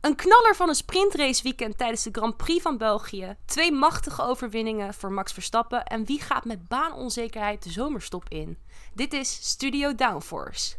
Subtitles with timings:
[0.00, 3.36] Een knaller van een sprintraceweekend tijdens de Grand Prix van België.
[3.46, 5.84] Twee machtige overwinningen voor Max Verstappen.
[5.84, 8.58] En wie gaat met baanonzekerheid de zomerstop in?
[8.94, 10.76] Dit is Studio Downforce.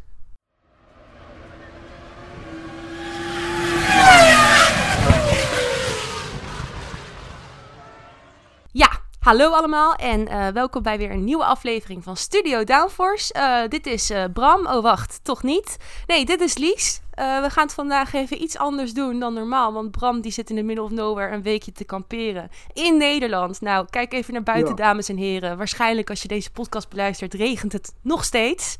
[8.72, 13.32] Ja, hallo allemaal en eh, welkom bij weer een nieuwe aflevering van Studio Downforce.
[13.32, 14.66] Eh, dit is eh, Bram.
[14.66, 15.76] Oh, wacht, toch niet?
[16.06, 17.00] Nee, dit is Lies.
[17.14, 20.56] we gaan het vandaag even iets anders doen dan normaal, want Bram die zit in
[20.56, 23.60] de middle of nowhere een weekje te kamperen in Nederland.
[23.60, 24.84] Nou, kijk even naar buiten, Ja.
[24.84, 25.56] dames en heren.
[25.56, 28.78] Waarschijnlijk als je deze podcast beluistert, regent het nog steeds.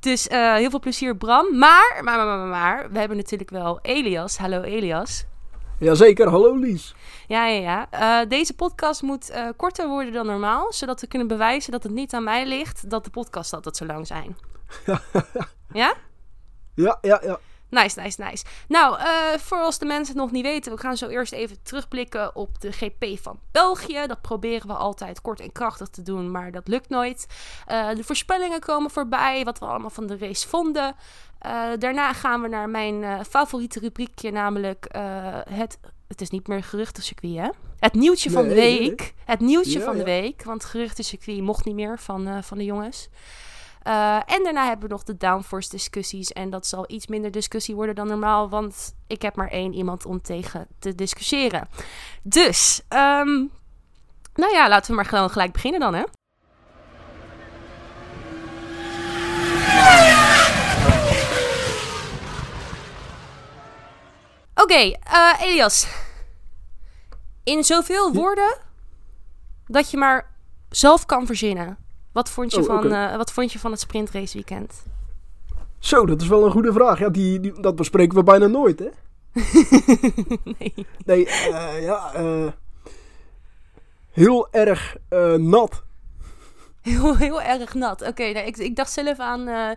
[0.00, 1.58] Dus heel veel plezier, Bram.
[1.58, 4.36] Maar, maar, maar, maar, maar, we hebben natuurlijk wel Elias.
[4.36, 5.24] Hallo Elias.
[5.80, 6.94] Jazeker, hallo Lies.
[7.28, 7.90] Ja, ja, ja.
[8.22, 11.92] Eh, deze podcast moet eh, korter worden dan normaal, zodat we kunnen bewijzen dat het
[11.92, 14.36] niet aan mij ligt dat de podcast altijd zo lang zijn.
[15.72, 15.94] ja?
[16.74, 17.38] Ja, ja, ja.
[17.70, 18.44] Nice, nice, nice.
[18.68, 21.62] Nou, eh, voor als de mensen het nog niet weten, we gaan zo eerst even
[21.62, 24.06] terugblikken op de GP van België.
[24.06, 27.26] Dat proberen we altijd kort en krachtig te doen, maar dat lukt nooit.
[27.66, 30.94] Eh, de voorspellingen komen voorbij, wat we allemaal van de race vonden.
[31.38, 34.86] Eh, daarna gaan we naar mijn favoriete rubriekje, namelijk
[35.48, 35.78] het...
[36.08, 37.48] Het is niet meer geruchtencircuit, hè?
[37.78, 39.14] Het nieuwtje van de Nee, nee, week.
[39.24, 40.42] Het nieuwtje Ja, van de week.
[40.44, 43.08] Want geruchtencircuit mocht niet meer van, van de jongens.
[43.90, 46.32] Eh, en daarna hebben we nog de downforce discussies.
[46.32, 48.48] En dat zal iets minder discussie worden dan normaal.
[48.48, 51.68] Want ik heb maar één iemand om tegen te discussiëren.
[52.22, 53.44] Dus, ehm,
[54.34, 56.02] nou ja, laten we maar gewoon gelijk beginnen dan, hè?
[64.54, 65.86] Oké, eh, Elias.
[67.44, 68.58] In zoveel woorden
[69.66, 70.34] dat je maar
[70.68, 71.89] zelf kan verzinnen.
[72.12, 72.94] Wat vond je, Oh, van, oké.
[72.94, 74.82] eh, wat vond je van het sprintrace weekend?
[75.78, 76.98] Zo, dat is wel een goede vraag.
[76.98, 78.88] Ja, die, die, dat bespreken we bijna nooit, hè?
[80.58, 80.86] nee.
[81.04, 82.46] Nee, eh, ja, eh,
[84.10, 84.96] heel erg
[85.36, 85.82] nat.
[86.80, 88.02] Heel, heel erg nat.
[88.02, 89.74] Oké, nou, ik, ik dacht zelf aan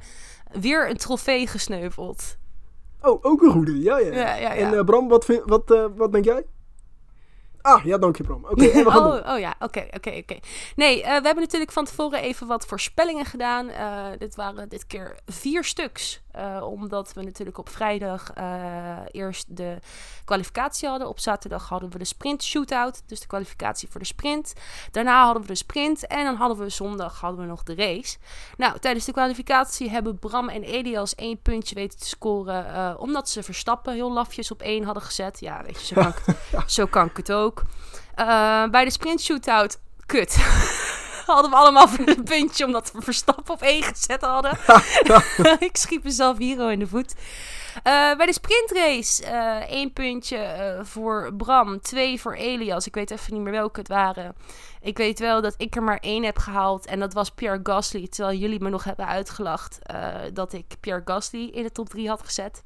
[0.52, 2.38] weer een trofee gesneuveld.
[3.02, 3.82] Oh, ook een goede.
[3.82, 4.14] Ja, ja.
[4.14, 4.74] Ja, ja, ja.
[4.74, 6.46] En Bram, wat, vind, wat, wat denk jij?
[7.64, 8.46] Ah, ja, dank je Bram.
[8.46, 10.40] Oké, we gaan oh, oh ja, oké, oké, oké.
[10.76, 13.70] Nee, eh, we hebben natuurlijk van tevoren even wat voorspellingen gedaan.
[13.70, 16.22] Eh, dit waren dit keer vier stuks.
[16.32, 18.32] eh, omdat we natuurlijk op vrijdag
[19.12, 19.78] eerst de
[20.26, 21.08] kwalificatie hadden.
[21.08, 23.04] Op zaterdag hadden we de sprint shootout.
[23.06, 24.54] Dus de kwalificatie voor de sprint.
[24.92, 26.08] Daarna hadden we de sprint.
[26.08, 28.18] En dan hadden we zondag hadden we nog de race.
[28.58, 33.00] Nou, tijdens de kwalificatie hebben Bram en Elias één puntje weten te scoren.
[33.00, 35.40] omdat ze Verstappen heel lafjes op één hadden gezet.
[35.40, 37.53] Ja, weet je, zo kan ik, zo kan ik het ook.
[38.16, 40.36] Eh, bij de sprint shootout, kut.
[41.26, 44.58] hadden we allemaal een puntje omdat we Verstappen op één gezet hadden.
[45.70, 47.16] ik schiet mezelf hier al in de voet.
[47.84, 52.88] Eh, bij de sprintrace eh één puntje voor Bram, twee voor Elias.
[52.88, 54.36] Ik weet even niet meer welke het waren.
[54.82, 58.08] Ik weet wel dat ik er maar één heb gehaald en dat was Pierre Gasly.
[58.08, 59.80] Terwijl jullie me nog hebben uitgelacht
[60.34, 62.64] dat ik Pierre Gasly in de top 3 had gezet.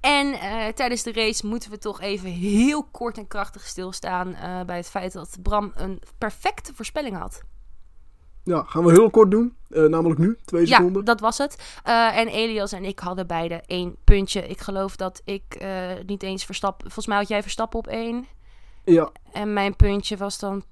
[0.00, 4.60] En eh, tijdens de race moeten we toch even heel kort en krachtig stilstaan eh,
[4.62, 7.42] bij het feit dat Bram een perfecte voorspelling had.
[8.44, 9.56] Ja, gaan we heel kort doen.
[9.68, 11.04] Eh, namelijk nu, twee Ja, seconden.
[11.04, 11.80] dat was het.
[12.14, 14.46] En Elias en ik hadden beide één puntje.
[14.46, 15.64] Ik geloof dat ik
[16.06, 16.84] niet eens Verstappen...
[16.84, 18.26] Volgens mij had jij Verstappen op één.
[18.84, 20.64] Ja, En mijn puntje was dan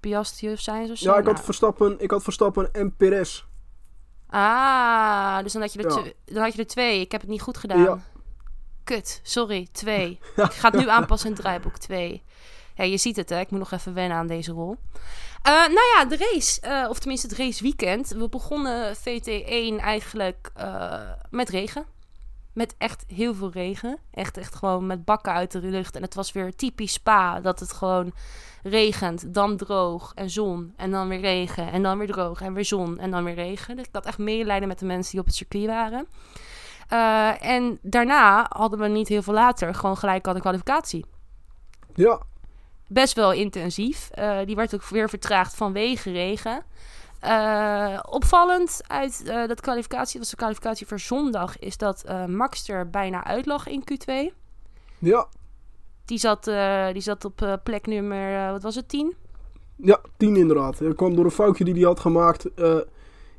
[0.00, 1.10] Piastri of Sainz of zo.
[1.10, 3.44] ja ik, had Nou, Verstappen, ik had Verstappen en Perez.
[4.28, 6.12] Ah, dus dan had, je er Ja.
[6.24, 7.00] dan had je er twee.
[7.00, 7.82] Ik heb het niet goed gedaan.
[7.82, 7.98] Ja.
[8.86, 10.18] Kut, sorry, twee.
[10.36, 12.22] ik ga het nu aanpassen in het draaiboek, twee.
[12.74, 14.76] Ja, je ziet het hè, ik moet nog even wennen aan deze rol.
[15.42, 18.08] Eh, nou ja, de race, eh, of tenminste het raceweekend.
[18.08, 21.86] We begonnen VT1 eigenlijk eh, met regen.
[22.52, 23.98] Met echt heel veel regen.
[24.10, 25.96] Echt, echt gewoon met bakken uit de lucht.
[25.96, 28.12] En het was weer typisch Spa, dat het gewoon
[28.62, 30.72] regent, dan droog en zon.
[30.76, 33.76] En dan weer regen en dan weer droog en weer zon en dan weer regen.
[33.76, 36.06] Dus ik had echt medelijden met de mensen die op het circuit waren.
[36.88, 41.04] Eh, en daarna hadden we niet heel veel later gewoon gelijk al de kwalificatie.
[41.94, 42.22] Ja,
[42.88, 44.10] Best wel intensief.
[44.10, 46.64] Eh, die werd ook weer vertraagd vanwege regen.
[47.20, 52.90] Eh, opvallend uit dat kwalificatie, was de kwalificatie voor zondag, is dat eh, Max er
[52.90, 54.34] bijna uitlag in Q2.
[54.98, 55.28] ja,
[56.04, 56.44] Die zat,
[56.92, 59.14] die zat op plek nummer, wat was het, 10?
[59.76, 60.78] ja, tien inderdaad.
[60.78, 62.48] Dat kwam door een foutje die hij had gemaakt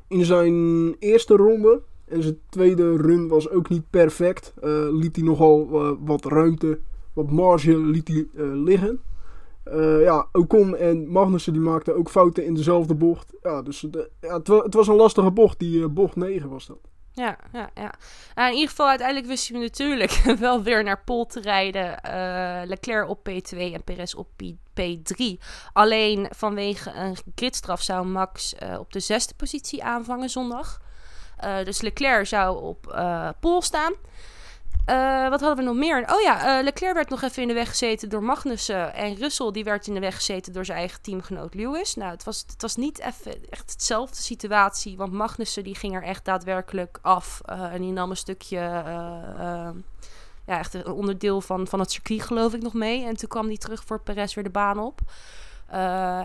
[0.08, 1.82] in zijn eerste ronde.
[2.10, 4.52] En zijn tweede run was ook niet perfect.
[4.60, 6.80] Eh, liet hij nogal eh, wat ruimte,
[7.12, 9.00] wat marge liet hij, eh, liggen.
[10.00, 13.32] Ja, Ocon en Magnussen die maakten ook fouten in dezelfde bocht.
[13.42, 15.58] Ja, dus de, het, wa- het was een lastige bocht.
[15.58, 16.78] Die bocht 9 was dat.
[17.12, 17.94] Ja, ja, ja.
[18.48, 21.86] In ieder geval, uiteindelijk wist hij natuurlijk wel weer naar Pol te rijden.
[22.06, 24.28] Uh, Leclerc op P2 en Perez op
[24.80, 25.24] P3.
[25.72, 30.80] Alleen vanwege een gridstraf zou Max uh, op de zesde positie aanvangen zondag.
[31.44, 32.96] Uh, dus Leclerc zou op
[33.40, 33.92] Pol staan.
[34.90, 36.12] Uh, wat hadden we nog meer?
[36.12, 38.94] Oh ja, uh, Leclerc werd nog even in de weg gezeten door Magnussen.
[38.94, 41.94] En Russell die werd in de weg gezeten door zijn eigen teamgenoot Lewis.
[41.94, 44.96] Nou, het was, het was niet even echt hetzelfde situatie.
[44.96, 47.40] Want Magnussen die ging er echt daadwerkelijk af.
[47.50, 48.58] Uh, en die nam een stukje...
[50.46, 53.04] ja, echt een onderdeel van, van het circuit geloof ik nog mee.
[53.04, 55.00] En toen kwam hij terug voor Perez weer de baan op.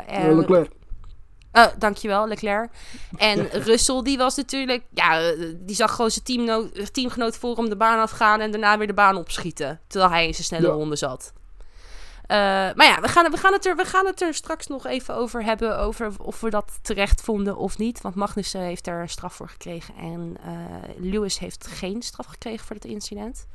[0.06, 0.72] en, Leclerc.
[1.54, 2.72] Uh, dankjewel, Leclerc.
[3.16, 4.84] En Russell, die was natuurlijk...
[4.94, 8.40] Ja, die zag gewoon zijn teamgenoot voor hem de baan afgaan...
[8.40, 9.80] en daarna weer de baan opschieten.
[9.88, 10.74] Terwijl hij in zijn snelle ja.
[10.74, 11.34] ronde zat.
[12.24, 12.38] Uh,
[12.76, 15.16] maar ja, we gaan, we, gaan het er, we gaan het er straks nog even
[15.16, 15.78] over hebben...
[15.78, 18.02] over of we dat terecht vonden of niet.
[18.02, 19.96] Want Magnussen heeft er een straf voor gekregen...
[19.96, 23.48] en uh, Lewis heeft geen straf gekregen voor het incident.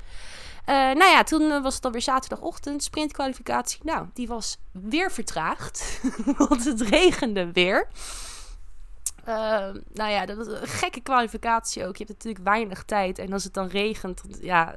[0.68, 3.80] Uh, nou ja, toen was het alweer zaterdagochtend, sprintkwalificatie.
[3.82, 6.00] Nou, die was weer vertraagd,
[6.48, 7.88] want het regende weer.
[9.28, 9.34] Uh,
[9.92, 11.96] nou ja, dat was een gekke kwalificatie ook.
[11.96, 13.18] Je hebt natuurlijk weinig tijd.
[13.18, 14.74] En als het dan regent, ja,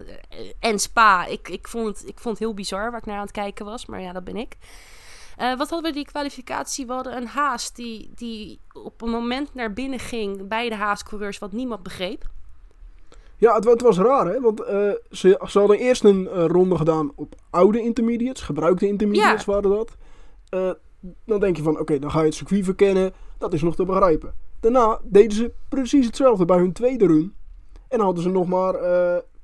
[0.59, 1.25] en spa.
[1.25, 3.65] Ik, ik, vond het, ik vond het heel bizar waar ik naar aan het kijken
[3.65, 3.85] was.
[3.85, 4.57] Maar ja, dat ben ik.
[5.39, 6.85] Uh, wat hadden we die kwalificatie?
[6.85, 11.39] We hadden een haas die, die op een moment naar binnen ging bij de haascoureurs,
[11.39, 12.29] wat niemand begreep.
[13.37, 14.41] Ja, het, het, was raar, hè?
[14.41, 14.67] Want uh,
[15.11, 19.51] ze, ze hadden eerst een uh, ronde gedaan op oude intermediates, gebruikte intermediates ja.
[19.51, 19.97] waren dat.
[21.25, 23.75] Dan denk je van, oké, okay, dan ga je het circuit verkennen, dat is nog
[23.75, 24.33] te begrijpen.
[24.59, 27.33] Daarna deden ze precies hetzelfde bij hun tweede run.
[27.87, 28.73] En hadden ze nog maar,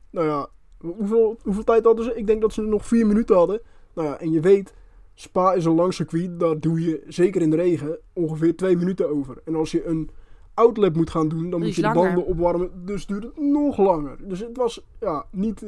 [0.09, 2.15] nou ja, hoeveel, hoeveel tijd hadden ze?
[2.15, 3.61] Ik denk dat ze nog vier minuten hadden.
[3.93, 4.73] Nou ja, en je weet,
[5.13, 9.09] Spa is een lang circuit, daar doe je, zeker in de regen, ongeveer twee minuten
[9.09, 9.41] over.
[9.45, 10.09] En als je een
[10.53, 12.85] outlap moet gaan doen, dan moet je de banden opwarmen.
[12.85, 14.17] Dus duurt het nog langer.
[14.27, 15.65] Dus het was ja, niet,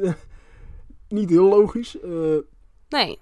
[1.08, 1.98] niet heel logisch.
[2.04, 2.38] Uh,
[2.90, 3.20] nee.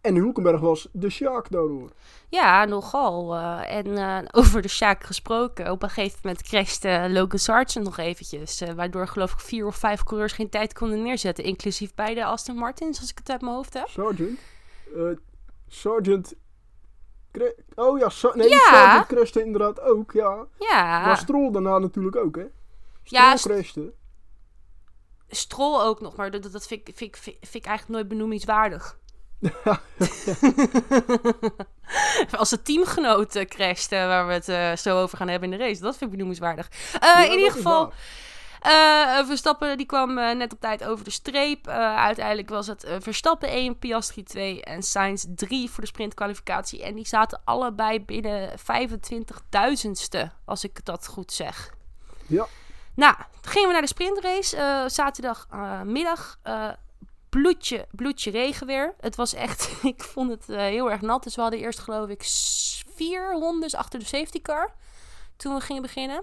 [0.00, 1.90] En Hulkenberg was de Sjaak daardoor.
[2.28, 3.36] Ja, nogal.
[3.36, 5.70] Uh, en over de Sjaak gesproken.
[5.70, 8.62] Op een gegeven moment crashte Logan Sargent nog eventjes.
[8.76, 11.44] waardoor geloof ik vier of vijf coureurs geen tijd konden neerzetten.
[11.44, 13.88] Inclusief beide Aston Martins, als ik het uit mijn hoofd heb.
[13.88, 14.38] Sargent?
[15.68, 16.34] Sargent
[17.74, 19.04] Oh ja, so nee, ja.
[19.08, 20.46] crashte inderdaad ook, ja.
[20.58, 21.04] Ja.
[21.06, 22.46] Maar Stroll daarna natuurlijk ook, hè?
[23.02, 23.92] Stroll ja, crashte.
[25.28, 28.98] Stroll ook nog, maar dat, dat vind, ik, vind, vind, vind ik eigenlijk nooit benoemingswaardig.
[32.38, 35.80] Als de teamgenoten crashten, waar we het uh, zo over gaan hebben in de race,
[35.80, 36.68] dat vind ik benoemingswaardig.
[36.94, 37.92] Uh, ja, in ieder geval...
[38.66, 41.68] Uh, Verstappen die kwam uh, net op tijd over de streep.
[41.68, 46.82] Uh, uiteindelijk was het Verstappen 1, Piastri 2 en Sainz 3 voor de sprintkwalificatie.
[46.82, 51.74] En die zaten allebei binnen 25.000ste, als ik dat goed zeg.
[52.26, 52.46] Ja.
[52.94, 54.84] Nou, gingen we naar de sprintrace.
[54.86, 56.38] zaterdagmiddag
[57.30, 58.94] bloedje, bloedje regen weer.
[59.00, 61.22] Het was echt, ik vond het heel erg nat.
[61.22, 62.22] Dus we hadden eerst geloof ik
[62.94, 64.74] vier rondes achter de safety car.
[65.36, 66.22] Toen we gingen beginnen.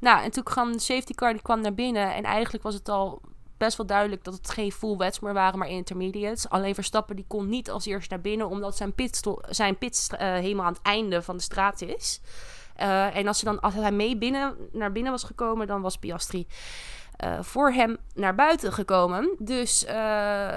[0.00, 2.14] Nou, en toen kwam de safety car, die kwam naar binnen.
[2.14, 3.20] En eigenlijk was het al
[3.56, 6.48] best wel duidelijk dat het geen full wets meer waren, maar intermediates.
[6.48, 10.18] Alleen Verstappen die kon niet als eerst naar binnen, omdat zijn pit, zijn pit uh,
[10.18, 12.20] helemaal aan het einde van de straat is.
[12.80, 15.96] Uh, en als, hij dan, als hij mee binnen, naar binnen was gekomen, dan was
[15.96, 16.46] Piastri
[17.24, 19.34] uh, voor hem naar buiten gekomen.
[19.38, 19.80] Dus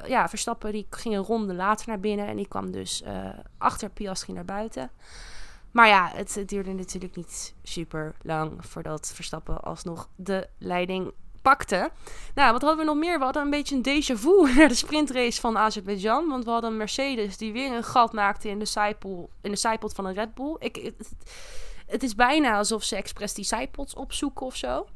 [0.07, 3.03] ja, Verstappen die ging een ronde later naar binnen en die kwam dus
[3.57, 4.91] achter Piastri naar buiten.
[5.73, 11.91] Maar ja, het, duurde natuurlijk niet super lang voordat Verstappen alsnog de leiding pakte.
[12.35, 13.17] Nou, wat hadden we nog meer?
[13.17, 16.27] We hadden een beetje een déjà vu naar de sprintrace van Azerbeidzjan.
[16.27, 19.57] Want we hadden een Mercedes die weer een gat maakte in de zijpot, in de
[19.57, 20.55] zijpot van een Red Bull.
[20.59, 21.11] Ik, het,
[21.87, 24.87] het, is bijna alsof ze expres die zijpots opzoeken of zo.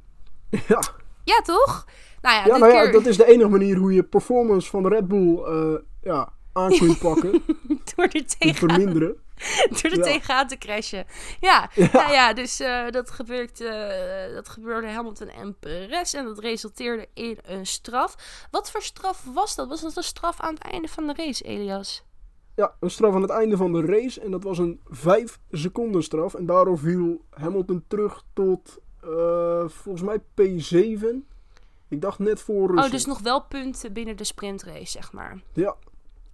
[0.67, 0.81] Ja.
[1.27, 1.85] Ja, toch?
[2.21, 4.89] Nou ja, ja, nou ja dat is de enige manier hoe je performance van de
[4.89, 7.43] Red Bull uh, ja, aan kunt pakken.
[7.95, 8.55] Door tegen...
[8.55, 9.15] verminderen.
[9.69, 10.03] door er ja.
[10.03, 11.05] tegenaan te crashen.
[11.39, 11.89] Ja, ja.
[11.93, 16.13] Nou ja dus uh, dat, gebeurt, uh, dat gebeurde Hamilton en Perez.
[16.13, 18.15] En dat resulteerde in een straf.
[18.51, 19.67] Wat voor straf was dat?
[19.67, 22.05] Was dat een straf aan het einde van de race, Elias?
[22.55, 24.21] Ja, een straf aan het einde van de race.
[24.21, 26.33] En dat was een 5 seconden straf.
[26.33, 31.05] En daardoor viel Hamilton terug tot uh, volgens mij P7.
[31.87, 32.85] Ik dacht net voor Russell.
[32.85, 35.41] Oh, dus nog wel punten binnen de sprintrace, zeg maar.
[35.53, 35.75] Ja.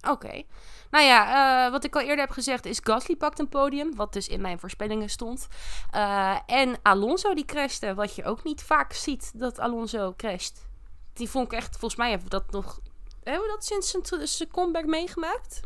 [0.00, 0.10] Oké.
[0.10, 0.46] Okay.
[0.90, 3.94] Nou ja, uh, wat ik al eerder heb gezegd is Gasly pakt een podium.
[3.94, 5.48] Wat dus in mijn voorspellingen stond.
[5.94, 7.94] Uh, en Alonso die crashte.
[7.94, 10.66] Wat je ook niet vaak ziet dat Alonso crasht.
[11.12, 12.80] Die vond ik echt, volgens mij hebben we dat nog...
[13.22, 15.60] Hebben we dat sinds zijn, zijn comeback meegemaakt?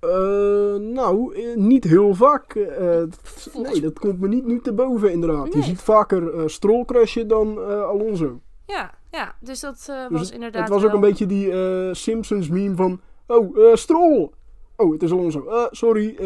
[0.00, 2.54] Eh, nou, eh, niet heel vaak.
[2.54, 3.02] eh,
[3.54, 5.52] nee, dat komt me niet nu te boven inderdaad.
[5.54, 8.40] Je ziet vaker Stroll crashen dan Alonso.
[8.66, 12.48] Ja, ja, dus dat Dus was inderdaad het was ook wel- een beetje die Simpsons
[12.48, 13.00] meme van...
[13.26, 14.30] Oh, eh, Stroll!
[14.76, 15.68] Oh, het is Alonso.
[15.70, 16.16] Sorry.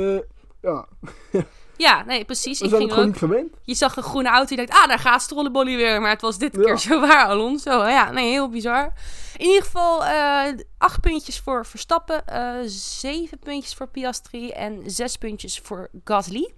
[0.61, 0.87] ja,
[1.81, 2.59] Ja, nee, precies.
[2.59, 3.21] we Ik zijn ging het gewoon ook...
[3.21, 3.55] niet gewend.
[3.65, 6.01] Je zag een groene auto, je dacht, ah, daar gaat Strollebolly weer.
[6.01, 6.63] Maar het was dit Ja.
[6.63, 7.85] keer zo waar, Alonso.
[7.87, 8.93] Ja, nee, heel bizar.
[9.37, 15.17] In ieder geval eh, acht puntjes voor Verstappen, eh, zeven puntjes voor Piastri en zes
[15.17, 16.53] puntjes voor Gasly.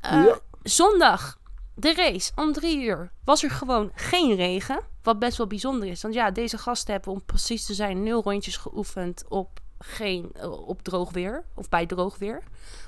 [0.00, 0.38] Eh, Ja.
[0.62, 1.38] Zondag,
[1.74, 4.80] de race om drie uur, was er gewoon geen regen.
[5.02, 6.02] Wat best wel bijzonder is.
[6.02, 10.32] Want ja, deze gasten hebben om precies te zijn nul rondjes geoefend op, geen,
[10.66, 11.44] op droog weer.
[11.54, 12.42] Of bij droog weer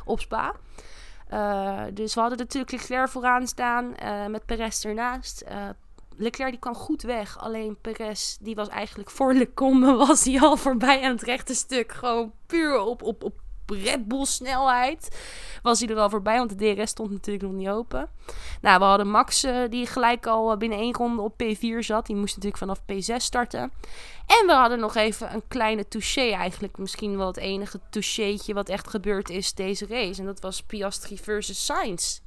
[0.04, 0.54] op Spa.
[1.28, 5.40] Eh, dus we hadden natuurlijk Leclerc vooraan staan eh, met Perez ernaast.
[5.40, 5.68] Eh,
[6.16, 7.38] Leclerc die kwam goed weg.
[7.38, 11.92] Alleen Perez die was eigenlijk voor Lecombe was hij al voorbij aan het rechte stuk.
[11.92, 15.16] Gewoon puur op, op, op Red Bull snelheid
[15.62, 16.38] was hij er al voorbij.
[16.38, 18.08] Want de DRS stond natuurlijk nog niet open.
[18.60, 22.06] Nou, we hadden Max eh, die gelijk al eh, binnen één ronde op P4 zat.
[22.06, 23.72] Die moest natuurlijk vanaf P6 starten.
[24.26, 26.78] En we hadden nog even een kleine touché eigenlijk.
[26.78, 30.20] Misschien wel het enige touchéetje wat echt gebeurd is deze race.
[30.20, 32.18] En dat was Piastri versus Sainz.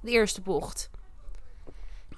[0.00, 0.90] De eerste bocht.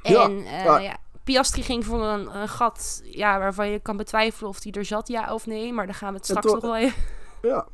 [0.03, 0.79] Ja, En eh, ja.
[0.79, 4.85] ja, Piastri ging voor een, een gat ja, waarvan je kan betwijfelen of hij er
[4.85, 5.73] zat, ja of nee.
[5.73, 7.03] Maar daar gaan we het straks nog wel even...
[7.43, 7.67] Ja,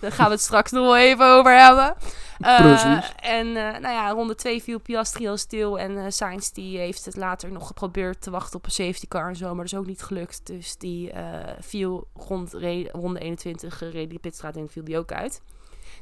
[0.00, 1.94] Daar gaan we het straks nog wel even over hebben.
[2.38, 3.12] Precies.
[3.16, 5.78] En eh, nou ja, ronde 2 viel Piastri al stil.
[5.78, 9.28] En eh Sainz die heeft het later nog geprobeerd te wachten op een safety car
[9.28, 9.46] en zo.
[9.46, 10.46] Maar dat is ook niet gelukt.
[10.46, 11.12] Dus die
[11.60, 12.52] viel rond
[12.92, 15.42] ronde 21, uh, reed die pitstraat in en viel die ook uit.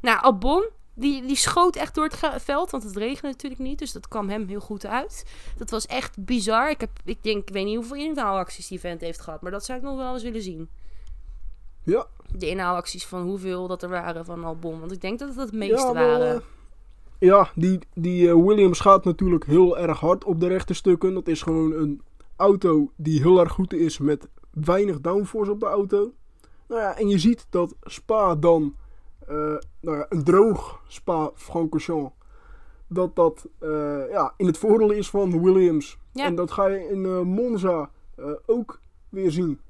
[0.01, 2.71] Nou, Albon, die, die schoot echt door het veld.
[2.71, 3.79] Want het regende natuurlijk niet.
[3.79, 5.25] Dus dat kwam hem heel goed uit.
[5.57, 6.71] Dat was echt bizar.
[6.71, 9.43] Ik, heb, ik denk, ik weet niet hoeveel inhaalacties die vent heeft gehad.
[9.43, 10.69] Maar dat zou ik nog wel eens willen zien
[11.85, 12.07] ja.
[12.33, 14.81] de inhaalacties van hoeveel dat er waren van Albon.
[14.81, 16.35] Want ik denk dat het het meeste ja, waren.
[16.35, 16.41] eh,
[17.19, 21.15] ja, die, die eh, Williams gaat natuurlijk heel erg hard op de rechte stukken.
[21.15, 22.03] Dat is gewoon een
[22.37, 26.13] auto die heel erg goed is met weinig downforce op de auto.
[26.69, 28.75] Nou ja, en je ziet dat Spa dan,
[29.27, 29.37] eh,
[29.81, 32.13] nou ja, een droog Spa-Francorchamps,
[32.89, 33.47] dat dat
[34.11, 35.99] ja, in het voordeel is van Williams.
[36.13, 36.25] Ja.
[36.25, 37.91] En dat ga je in Monza
[38.47, 39.61] ook weer zien.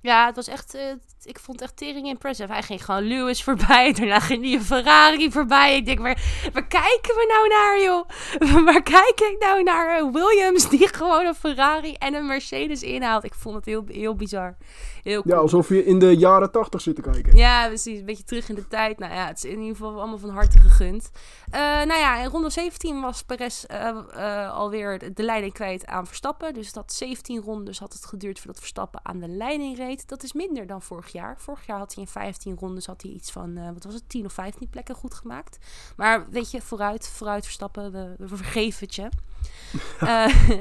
[0.00, 0.78] Ja, het was echt...
[1.26, 2.52] ik vond het echt tering impressive.
[2.52, 3.92] Hij ging gewoon Lewis voorbij.
[3.98, 5.76] Daarna ging hij een Ferrari voorbij.
[5.76, 6.22] Ik denk, waar,
[6.52, 8.08] waar kijken we nou naar, joh?
[8.64, 9.98] Waar kijk ik nou naar?
[9.98, 13.24] Eh, Williams die gewoon een Ferrari en een Mercedes inhaalt.
[13.24, 14.56] Ik vond het heel, heel bizar.
[15.02, 15.34] Heel cool.
[15.34, 17.36] Ja, alsof je in de jaren 80 zit te kijken.
[17.36, 17.98] Ja, precies.
[17.98, 18.98] Een beetje terug in de tijd.
[18.98, 21.10] Nou ja, het is in ieder geval allemaal van harte gegund.
[21.50, 25.86] Eh, nou ja, in ronde 17 was Perez eh, eh, alweer de, de leiding kwijt
[25.86, 26.54] aan Verstappen.
[26.54, 30.08] Dus dat 17 rondes had het geduurd voordat Verstappen aan de leiding reed.
[30.08, 31.38] Dat is minder dan vorig jaar.
[31.38, 34.08] Vorig jaar had hij in 15 rondes had hij iets van, eh, wat was het,
[34.08, 35.58] 10 of 15 plekken goed gemaakt.
[35.96, 39.08] Maar weet je, vooruit, vooruit Verstappen, we, we vergeven het je.
[40.00, 40.48] Eh,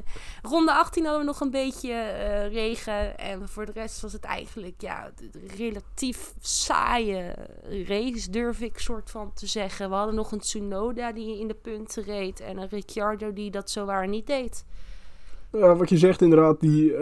[0.51, 3.17] ronde 18 hadden we nog een beetje eh, regen.
[3.17, 5.11] En voor de rest was het eigenlijk ja,
[5.57, 7.35] relatief saaie
[7.87, 9.89] race, durf ik soort van te zeggen.
[9.89, 12.39] We hadden nog een Tsunoda die in de punten reed.
[12.39, 14.65] En een Ricciardo die dat zowaar niet deed.
[15.51, 16.93] Ja, wat je zegt inderdaad, die,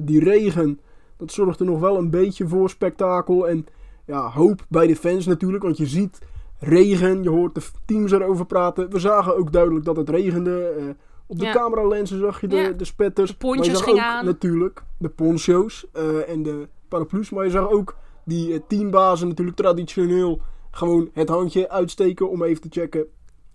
[0.00, 0.80] die regen,
[1.18, 3.48] dat zorgt er nog wel een beetje voor spektakel.
[3.48, 3.66] En
[4.04, 6.18] ja, hoop bij de fans natuurlijk, want je ziet
[6.58, 8.90] regen, je hoort de teams erover praten.
[8.90, 10.68] We zagen ook duidelijk dat het regende.
[10.78, 10.84] eh,
[11.26, 11.52] op de Ja.
[11.52, 12.70] cameralensen zag je de, Ja.
[12.70, 13.30] de spetters.
[13.30, 14.24] De poncho's Maar je zag gingen aan.
[14.24, 17.30] Natuurlijk, de poncho's eh, en de paraplu's.
[17.30, 22.60] Maar je zag ook die eh, teambazen natuurlijk traditioneel gewoon het handje uitsteken om even
[22.62, 23.06] te checken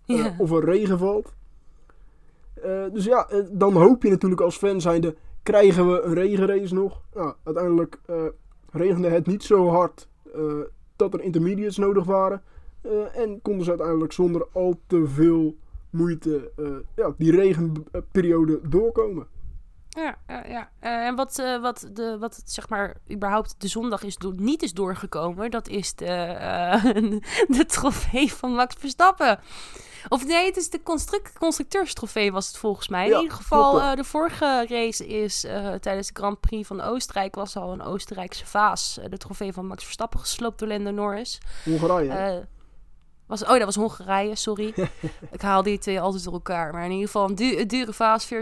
[0.05, 0.35] Ja.
[0.37, 1.33] of er regen valt.
[2.93, 7.01] Dus ja, dan hoop je natuurlijk als fan zijnde, krijgen we een regenrace nog?
[7.13, 8.25] Nou, uiteindelijk eh,
[8.71, 10.59] regende het niet zo hard eh,
[10.95, 12.41] dat er intermediates nodig waren.
[12.81, 15.55] Eh, en konden ze uiteindelijk zonder al te veel
[15.89, 16.51] moeite
[16.95, 19.27] ja, die regenperiode doorkomen.
[19.93, 20.69] Ja, ja, ja.
[20.79, 24.73] Eh, en wat, eh, wat, de, wat zeg maar überhaupt de zondag is niet is
[24.73, 26.83] doorgekomen, dat is de, eh,
[27.57, 29.39] de trofee van Max Verstappen.
[30.09, 33.07] Of nee, het is de construct constructeurstrofee was het volgens mij.
[33.07, 35.39] Ja, In ieder geval, de vorige race is
[35.79, 38.99] tijdens de Grand Prix van Oostenrijk was al een Oostenrijkse vaas.
[39.09, 41.37] de trofee van Max Verstappen gesloopt door Lando Norris.
[41.63, 42.47] Hongarije.
[43.23, 44.73] Eh, Was, oh, dat was Hongarije, sorry.
[45.31, 46.73] ik haal die twee altijd door elkaar.
[46.73, 48.37] Maar in ieder geval een, du dure vaas, 40.000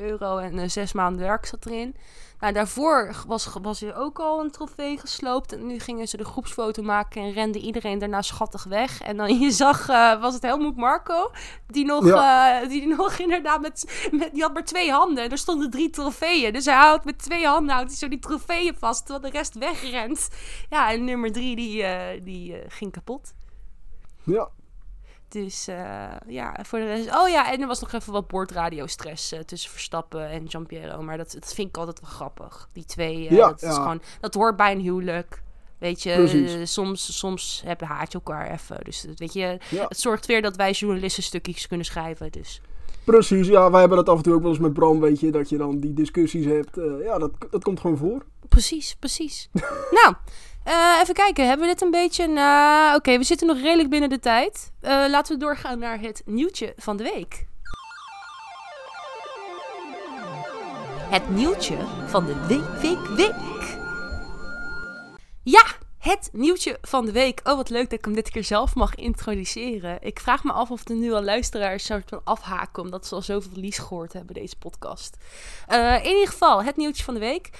[0.00, 1.96] euro en uh, zes maanden werk zat erin.
[2.40, 5.52] Nou, daarvoor was, was er ook al een trofee gesloopt.
[5.52, 9.00] En nu gingen ze de groepsfoto maken en rende iedereen daarna schattig weg.
[9.00, 11.30] En dan je zag, uh, was het Helmoet Marco,
[11.66, 12.62] die nog, ja.
[12.62, 15.24] uh, die nog inderdaad met, met, die had maar twee handen.
[15.24, 16.52] En er stonden drie trofeeën.
[16.52, 19.54] Dus hij houdt met twee handen houdt hij zo die trofeeën vast, terwijl de rest
[19.54, 20.28] wegrent.
[20.70, 21.84] Ja, en nummer drie, die,
[22.22, 23.32] die ging kapot.
[24.28, 24.48] Ja.
[25.28, 25.76] Dus uh,
[26.26, 27.16] ja, voor de rest.
[27.16, 31.02] Oh ja, en er was nog even wat boordradio-stress uh, tussen Verstappen en Giampiero.
[31.02, 32.68] Maar dat, dat vind ik altijd wel grappig.
[32.72, 33.68] Die twee, uh, ja, dat, ja.
[33.68, 35.42] Is gewoon, dat hoort bij een huwelijk.
[35.78, 38.84] Weet je, soms, soms hebben haatje elkaar even.
[38.84, 39.84] Dus weet je, ja.
[39.88, 42.32] het zorgt weer dat wij journalisten stukjes kunnen schrijven.
[42.32, 42.60] Dus.
[43.04, 45.30] Precies, ja, wij hebben dat af en toe ook wel eens met Bram, weet je,
[45.30, 46.78] dat je dan die discussies hebt.
[47.02, 48.24] ja, dat, dat komt gewoon voor.
[48.48, 49.48] Precies, precies.
[50.02, 50.14] nou,
[50.66, 52.26] uh, even kijken, hebben we dit een beetje...
[52.26, 54.72] Nou, oké, we zitten nog redelijk binnen de tijd.
[54.82, 57.46] Uh, laten we doorgaan naar het nieuwtje van de week.
[61.10, 63.76] Het nieuwtje van de week, week, week.
[65.42, 65.64] Ja,
[65.98, 67.40] het nieuwtje van de week.
[67.44, 69.98] Oh, wat leuk dat ik hem dit keer zelf mag introduceren.
[70.00, 73.22] Ik vraag me af of er nu al luisteraars soort van afhaken, omdat ze al
[73.22, 75.16] zoveel lies gehoord hebben, deze podcast.
[75.68, 77.50] Uh, in ieder geval, het nieuwtje van de week.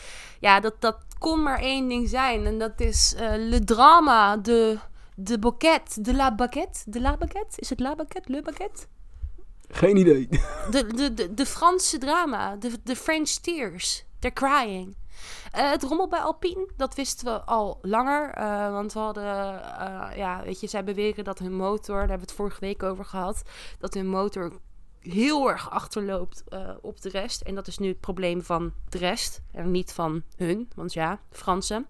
[0.40, 2.47] Ja, dat, dat kon maar één ding zijn.
[2.47, 4.78] En dat is uh, le drama, de,
[5.14, 6.80] de bouquet, de la baguette.
[6.85, 7.61] De la baguette?
[7.61, 8.87] Is het la baguette, le baguette?
[9.71, 10.28] Geen idee.
[10.71, 14.97] De, de, de, de Franse drama, de, de French tears, they're crying.
[15.56, 18.38] Uh, het rommel bij Alpine, dat wisten we al langer.
[18.38, 22.26] Uh, want we hadden, uh, ja, weet je, zij beweren dat hun motor, daar hebben
[22.26, 23.42] we het vorige week over gehad,
[23.78, 24.52] dat hun motor
[25.00, 26.44] heel erg achterloopt
[26.80, 27.40] op de rest.
[27.40, 31.20] En dat is nu het probleem van de rest en niet van hun, want ja,
[31.30, 31.87] Fransen.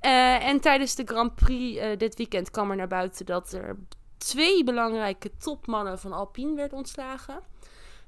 [0.00, 3.76] en tijdens de Grand Prix dit weekend kwam er naar buiten dat er
[4.16, 7.40] twee belangrijke topmannen van Alpine werden ontslagen.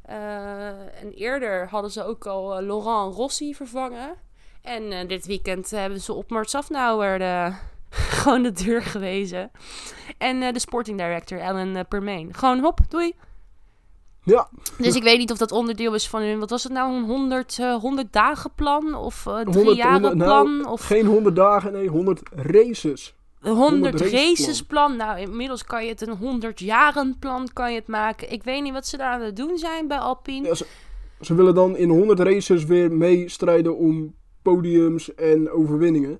[0.02, 4.16] en eerder hadden ze ook al Laurent Rossi vervangen.
[4.64, 7.52] En uh, dit weekend hebben ze op Mart Safnauer de,
[8.20, 9.50] gewoon de deur gewezen.
[10.18, 12.34] En uh, de sporting director, Ellen Permain.
[12.34, 13.14] Gewoon hop, doei.
[14.22, 14.48] Ja.
[14.78, 16.38] Dus ik weet niet of dat onderdeel is van hun.
[16.38, 16.94] Wat was het nou?
[16.94, 18.94] Een 100, 100 dagen plan?
[18.94, 20.56] Of uh, drie jaren plan?
[20.56, 20.86] Nou, of...
[20.86, 23.14] Geen 100 dagen, nee, 100 races.
[23.40, 24.96] 100, 100 races plan.
[24.96, 28.32] Nou, inmiddels kan je het een 100 jaren plan kan je het maken.
[28.32, 30.46] Ik weet niet wat ze daar aan het doen zijn bij Alpine.
[30.46, 30.66] Ja, ze,
[31.20, 36.18] ze willen dan in 100 races weer meestrijden om podiums en overwinningen.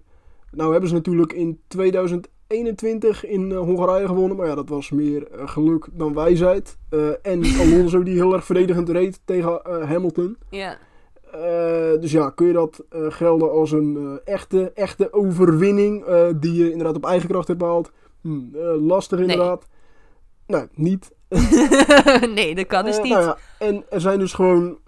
[0.50, 4.36] Nou hebben ze natuurlijk in 2021 in uh, Hongarije gewonnen.
[4.36, 6.78] Maar ja, dat was meer uh, geluk dan wijsheid.
[6.90, 10.36] Uh, en Alonso die heel erg verdedigend reed tegen Hamilton.
[10.50, 10.78] Ja.
[12.00, 16.04] dus ja, kun je dat gelden als een echte, echte overwinning
[16.36, 17.92] die je inderdaad op eigen kracht hebt behaald?
[18.20, 19.66] Hm, lastig inderdaad.
[20.46, 20.58] Nee.
[20.58, 21.10] Nou, niet.
[22.34, 23.12] nee, dat kan dus niet.
[23.12, 24.78] Nou ja, en er zijn dus gewoon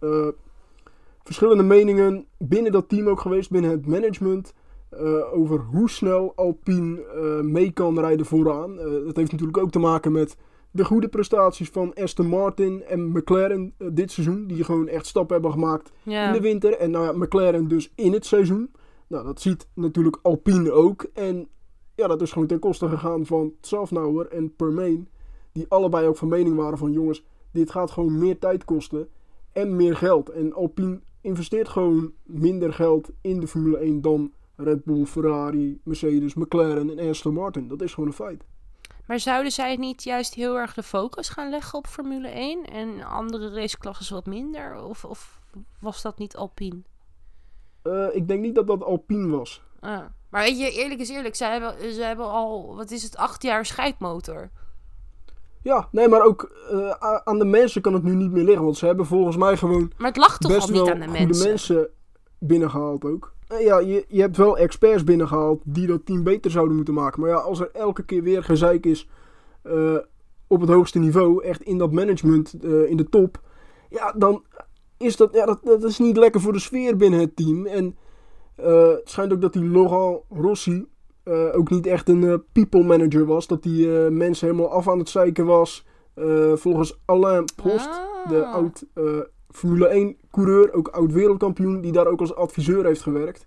[1.27, 4.55] verschillende meningen binnen dat team ook geweest, binnen het management.
[4.93, 8.73] Uh, over hoe snel Alpine uh, mee kan rijden vooraan.
[8.73, 10.37] Uh, dat heeft natuurlijk ook te maken met
[10.71, 14.47] de goede prestaties van Aston Martin en McLaren dit seizoen.
[14.47, 16.77] Die gewoon echt stappen hebben gemaakt in de winter.
[16.77, 18.71] En nou ja, McLaren dus in het seizoen.
[19.07, 21.07] Nou, dat ziet natuurlijk Alpine ook.
[21.15, 21.49] En
[21.95, 25.09] ja, dat is gewoon ten koste gegaan van Safnauer en Permain.
[25.53, 29.09] Die allebei ook van mening waren van jongens, dit gaat gewoon meer tijd kosten
[29.53, 30.29] en meer geld.
[30.29, 36.35] En Alpine investeert gewoon minder geld in de Formule 1 dan Red Bull, Ferrari, Mercedes,
[36.35, 37.69] McLaren en Aston Martin.
[37.69, 38.45] Dat is gewoon een feit.
[39.07, 43.03] Maar zouden zij niet juist heel erg de focus gaan leggen op Formule 1 en
[43.03, 44.83] andere raceklassen wat minder?
[44.83, 45.41] Of, of
[45.81, 46.83] was dat niet Alpine?
[47.83, 49.63] Uh, ik denk niet dat dat Alpine was.
[49.81, 50.05] Ah.
[50.29, 53.43] Maar weet je, eerlijk is eerlijk, zij hebben, ze hebben al, wat is het, acht
[53.43, 54.51] jaar scheidmotor.
[55.67, 56.91] Ja, nee, maar ook uh,
[57.25, 58.65] aan de mensen kan het nu niet meer liggen.
[58.65, 59.93] Want ze hebben volgens mij gewoon.
[59.99, 61.49] Maar het lag toch best al niet wel aan de mensen?
[61.49, 61.89] mensen
[62.39, 63.35] binnengehaald ook.
[63.53, 67.21] Uh, ja, je, je hebt wel experts binnengehaald die dat team beter zouden moeten maken.
[67.21, 69.09] Maar ja, als er elke keer weer gezeik is
[69.65, 69.97] uh,
[70.47, 73.41] op het hoogste niveau, echt in dat management, in de top.
[73.91, 74.45] Ja, dan
[74.97, 77.67] is dat, ja, dat, dat is niet lekker voor de sfeer binnen het team.
[77.67, 77.97] En
[78.57, 80.87] het schijnt ook dat die Laurent Rossi
[81.29, 83.47] uh, ook niet echt een uh, people manager was.
[83.47, 85.85] Dat die uh, mensen helemaal af aan het zeiken was.
[86.55, 88.29] volgens Alain Prost, Ah.
[88.29, 88.85] de oud
[89.51, 93.47] Formule 1 coureur, ook oud wereldkampioen, die daar ook als adviseur heeft gewerkt.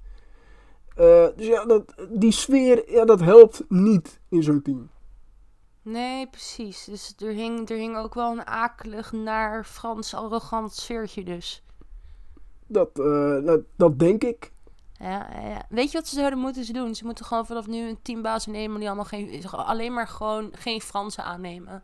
[1.35, 4.89] dus ja, dat, die sfeer, ja, dat helpt niet in zo'n team.
[5.81, 6.85] Nee, precies.
[6.85, 11.63] Dus er hing, er hing ook wel een akelig naar Frans arrogant sfeertje dus.
[12.67, 12.95] Dat,
[13.45, 14.51] dat, dat denk ik.
[14.99, 15.65] Ja, ja.
[15.69, 16.95] Weet je wat ze zouden moeten doen?
[16.95, 20.81] Ze moeten gewoon vanaf nu een teambaas nemen die allemaal geen, alleen maar gewoon geen
[20.81, 21.83] Fransen aannemen.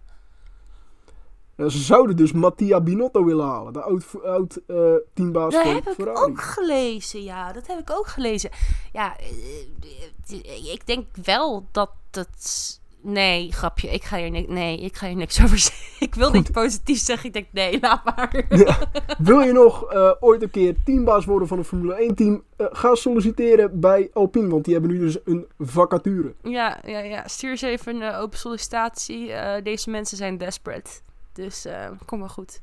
[1.58, 5.73] Ja, ze zouden dus Mattia Binotto willen halen, de oud, oud uh, teambaas dat van
[5.73, 6.19] heb Ferrari.
[6.19, 7.51] ik ook gelezen, ja.
[7.51, 8.49] Dat heb ik ook gelezen.
[8.93, 12.82] Ja, eh, ik denk wel dat het...
[13.08, 13.89] Nee, grapje.
[13.89, 15.86] Ik ga hier, ni nee, ik ga hier niks over zeggen.
[16.00, 17.26] Ik wil niet positief zeggen.
[17.28, 18.46] Ik denk, nee, laat maar.
[18.50, 18.78] Ja.
[19.18, 22.44] Wil je nog uh, ooit een keer teambaas worden van een Formule 1-team?
[22.58, 26.34] Uh, ga solliciteren bij Alpine, want die hebben nu dus een vacature.
[26.44, 27.28] Ja, ja, ja.
[27.28, 29.32] stuur eens even een open sollicitatie.
[29.63, 30.91] deze mensen zijn desperate.
[31.34, 31.68] Dus
[32.06, 32.62] kom maar goed.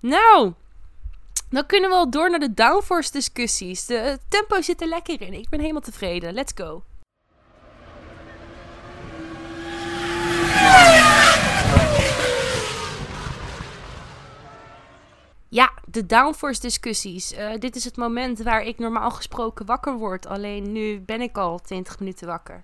[0.00, 0.52] Nou,
[1.50, 3.86] dan kunnen we al door naar de downforce discussies.
[3.86, 5.32] De tempo zit er lekker in.
[5.32, 6.34] Ik ben helemaal tevreden.
[6.34, 6.82] Let's go.
[15.50, 17.32] Ja, de downforce discussies.
[17.32, 20.26] Uh, dit is het moment waar ik normaal gesproken wakker word.
[20.26, 22.62] Alleen nu ben ik al 20 minuten wakker.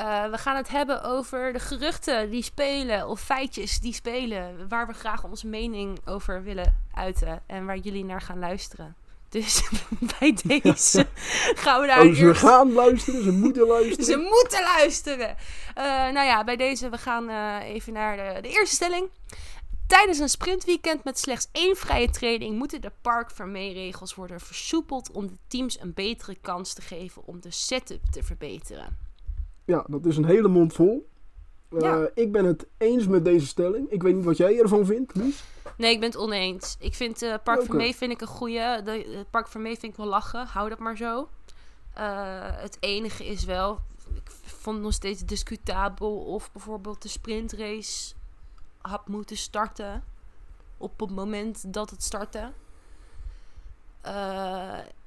[0.00, 4.86] Uh, we gaan het hebben over de geruchten die spelen of feitjes die spelen, waar
[4.86, 8.96] we graag onze mening over willen uiten en waar jullie naar gaan luisteren.
[9.28, 9.62] Dus
[10.18, 11.06] bij deze
[11.54, 12.06] gaan we daar.
[12.06, 14.04] Oh, ze gaan luisteren, ze moeten luisteren.
[14.04, 15.36] ze moeten luisteren.
[15.78, 17.28] Uh, nou ja, bij deze, we gaan
[17.60, 19.08] even naar de, de eerste stelling.
[19.86, 25.26] Tijdens een sprintweekend met slechts één vrije training moeten de park regels worden versoepeld om
[25.26, 28.98] de teams een betere kans te geven om de setup te verbeteren.
[29.64, 31.10] Ja, dat is een hele mond vol.
[31.70, 32.10] Uh, ja.
[32.14, 33.90] Ik ben het eens met deze stelling.
[33.90, 35.44] Ik weet niet wat jij ervan vindt, Lies.
[35.76, 36.76] Nee, ik ben het oneens.
[36.78, 37.64] Ik vind uh, Park okay.
[37.64, 38.80] Vermee vind ik een goede.
[38.84, 40.46] De, uh, Park Vermee vind ik wel lachen.
[40.46, 41.28] Hou dat maar zo.
[42.60, 43.78] het enige is wel,
[44.14, 48.14] ik vond het nog steeds discutabel of bijvoorbeeld de sprintrace
[48.82, 50.04] had moeten starten
[50.76, 52.52] op het moment dat het startte.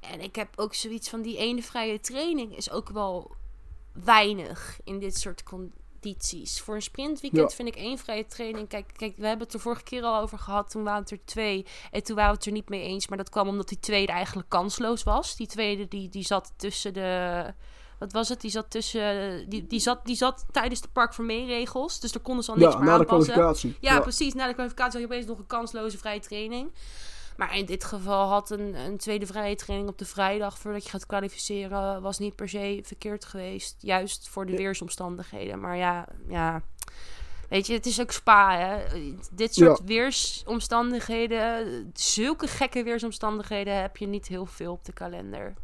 [0.00, 3.34] en ik heb ook zoiets van die ene vrije training is ook wel
[3.92, 6.60] weinig in dit soort condities.
[6.60, 7.56] Voor een sprintweekend ja.
[7.56, 8.68] vind ik één vrije training.
[8.68, 10.70] Kijk, kijk, we hebben het er vorige keer al over gehad.
[10.70, 11.66] Toen waren het er twee.
[11.90, 13.08] En toen waren we het er niet mee eens.
[13.08, 15.36] Maar dat kwam omdat die tweede eigenlijk kansloos was.
[15.36, 17.54] Die tweede die, die zat tussen de.
[17.98, 18.40] Wat was het?
[18.40, 19.48] Die zat tussen.
[19.48, 22.00] Die, die, zat, die zat tijdens de park voor regels.
[22.00, 23.18] Dus daar konden ze al niks ja, meer na aanpassen.
[23.18, 23.76] De kwalificatie.
[23.80, 24.34] Ja, ja, precies.
[24.34, 26.72] Na de kwalificatie had je opeens nog een kansloze vrije training.
[27.36, 30.90] Maar in dit geval had een, een tweede vrije training op de vrijdag voordat je
[30.90, 33.76] gaat kwalificeren, was niet per se verkeerd geweest.
[33.78, 35.60] Juist voor de weersomstandigheden.
[35.60, 36.62] Maar ja, ja.
[37.48, 39.00] Weet je, het is ook spa, hè.
[39.32, 39.84] Dit soort ja.
[39.84, 45.54] weersomstandigheden, zulke gekke weersomstandigheden heb je niet heel veel op de kalender.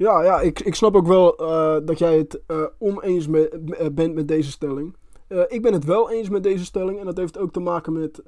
[0.00, 3.86] Ja, ja ik, ik snap ook wel uh, dat jij het uh, oneens me, uh,
[3.92, 4.96] bent met deze stelling.
[5.48, 8.22] ik ben het wel eens met deze stelling en dat heeft ook te maken met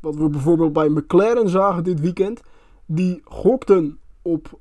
[0.00, 2.40] wat we bijvoorbeeld bij McLaren zagen dit weekend.
[2.86, 4.58] Die gokten op,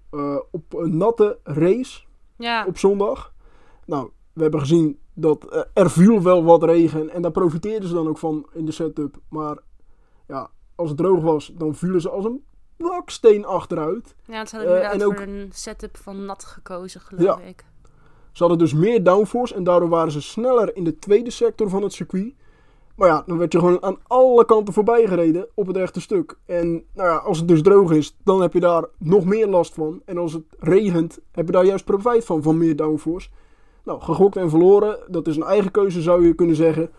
[0.51, 2.01] op een natte race
[2.37, 2.65] ja.
[2.65, 3.33] op zondag.
[3.85, 7.09] Nou, we hebben gezien dat er viel wel wat regen.
[7.09, 9.17] En daar profiteerden ze dan ook van in de setup.
[9.29, 9.57] Maar
[10.27, 12.43] ja, als het droog was, dan vielen ze als een
[12.77, 14.15] baksteen achteruit.
[14.25, 17.39] Ja, ze hadden inderdaad uh, en ook, voor een setup van nat gekozen, geloof ja,
[17.39, 17.65] ik.
[18.31, 21.83] Ze hadden dus meer downforce en daardoor waren ze sneller in de tweede sector van
[21.83, 22.33] het circuit.
[22.95, 26.37] Maar ja, dan werd je gewoon aan alle kanten voorbij gereden op het rechte stuk.
[26.45, 29.73] En nou ja, als het dus droog is, dan heb je daar nog meer last
[29.73, 30.01] van.
[30.05, 33.29] En als het regent, heb je daar juist profijt van, van meer downforce.
[33.83, 36.89] Nou, gegokt en verloren, dat is een eigen keuze zou je kunnen zeggen.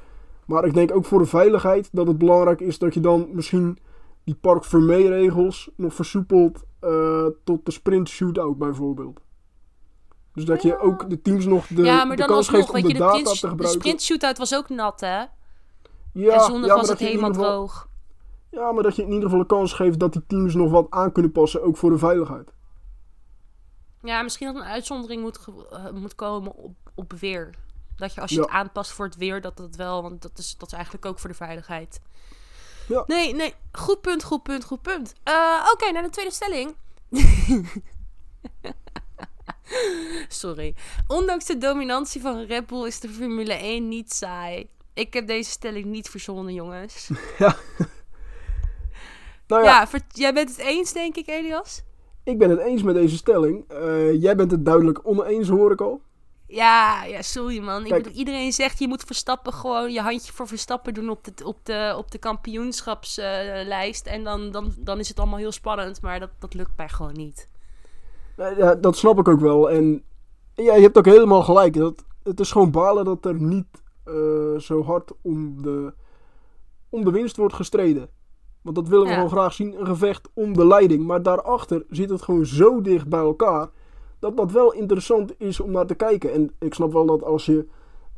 [0.47, 3.79] Maar ik denk ook voor de veiligheid dat het belangrijk is dat je dan misschien
[4.25, 9.21] die park regels nog versoepelt uh, tot de sprint shootout bijvoorbeeld.
[10.33, 12.75] Dus dat je ook de teams nog de, ja, maar de dan kans geeft om
[12.75, 13.69] weet de je, de, data te de gebruiken.
[13.81, 15.17] sprint shootout was ook nat, hè?
[16.13, 17.89] ja, en zondag ja, was het helemaal geval- droog.
[18.51, 20.87] Ja, maar dat je in ieder geval een kans geeft dat die teams nog wat
[20.91, 22.53] aan kunnen passen, ook voor de veiligheid.
[24.03, 25.39] Ja, misschien dat een uitzondering moet,
[25.71, 27.55] eh, moet komen op, op weer.
[27.97, 28.43] Dat je als je Ja.
[28.43, 31.19] het aanpast voor het weer, dat dat wel, want dat is, dat is eigenlijk ook
[31.19, 32.01] voor de veiligheid.
[32.89, 33.05] Ja.
[33.07, 35.13] Nee, nee, goed punt, goed punt, goed punt.
[35.23, 36.75] Eh, Oké, naar de tweede stelling.
[40.29, 40.75] Sorry.
[41.07, 44.69] Ondanks de dominantie van Red Bull is de Formule 1 niet saai.
[44.95, 47.09] Ik heb deze stelling niet verzonnen, jongens.
[49.47, 51.83] Nou Ja, ja, ver- jij bent het eens, denk ik, Elias?
[52.25, 53.65] ik ben het eens met deze stelling.
[53.69, 56.01] Eh, jij bent het duidelijk oneens, hoor ik al.
[56.47, 57.87] Ja, ja, sorry man.
[57.87, 61.45] Ik bedoel, iedereen zegt je moet Verstappen gewoon je handje voor Verstappen doen op de,
[61.45, 64.07] op de, op de kampioenschapslijst.
[64.07, 67.13] en dan, dan, dan is het allemaal heel spannend, maar dat, dat lukt mij gewoon
[67.13, 67.49] niet.
[68.37, 69.71] Ja, dat snap ik ook wel.
[69.71, 70.03] En
[70.55, 71.75] ja, je hebt ook helemaal gelijk.
[71.75, 75.95] Dat, het is gewoon balen dat er niet eh, zo hard om de,
[76.89, 78.09] om de winst wordt gestreden.
[78.63, 79.15] Want dat willen we Ja.
[79.15, 79.81] gewoon graag zien.
[79.81, 81.07] Een gevecht om de leiding.
[81.07, 83.69] Maar daarachter zit het gewoon zo dicht bij elkaar.
[84.25, 86.33] Dat dat wel interessant is om naar te kijken.
[86.33, 87.67] En ik snap wel dat als je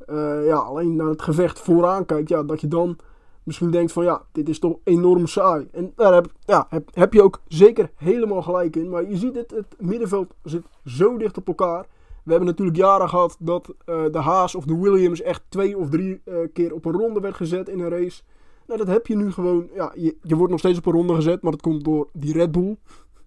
[0.07, 2.97] eh, ja, alleen naar het gevecht vooraan kijkt, ja, dat je dan
[3.43, 5.69] misschien denkt van ja, dit is toch enorm saai.
[5.73, 8.89] En daar heb, ja, heb, heb je ook zeker helemaal gelijk in.
[8.89, 11.87] Maar je ziet het, het middenveld zit zo dicht op elkaar.
[12.23, 15.91] We hebben natuurlijk jaren gehad dat eh, de Haas of de Williams echt twee of
[15.91, 18.23] drie eh, keer op een ronde werd gezet in een race.
[18.67, 19.69] Nou, dat heb je nu gewoon.
[19.75, 22.33] Ja, je, je wordt nog steeds op een ronde gezet, maar dat komt door die
[22.33, 22.77] Red Bull.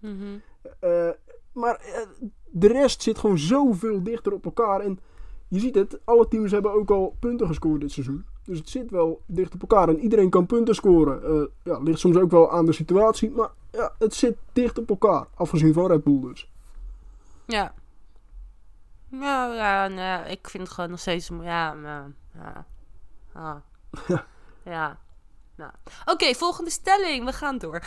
[0.00, 0.38] Mhm.
[1.52, 1.80] Maar
[2.50, 4.80] de rest zit gewoon zoveel dichter op elkaar.
[4.80, 4.98] En
[5.48, 8.24] je ziet het, alle teams hebben ook al punten gescoord dit seizoen.
[8.44, 9.88] Dus het zit wel dicht op elkaar.
[9.88, 11.24] En iedereen kan punten scoren.
[11.24, 13.30] Eh ja, ligt soms ook wel aan de situatie.
[13.30, 15.26] Maar ja, het zit dicht op elkaar.
[15.34, 16.50] Afgezien van Red Bull dus.
[17.46, 17.74] Ja.
[19.08, 21.30] Nou ja, nee, ik vind het gewoon nog steeds...
[21.42, 22.66] Ja, nou, ja.
[23.32, 23.56] Ah.
[24.64, 24.98] ja.
[25.60, 25.72] Nou.
[26.04, 27.24] Oké, volgende stelling.
[27.24, 27.82] We gaan door.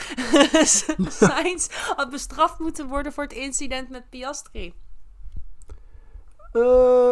[1.19, 4.73] Sainz had bestraft moeten worden voor het incident met Piastri.
[6.51, 7.11] Eh,